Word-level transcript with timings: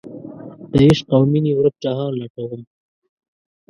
دعشق 0.77 1.07
اومینې 1.17 1.51
ورک 1.55 1.75
جهان 1.83 2.11
لټوم 2.21 2.61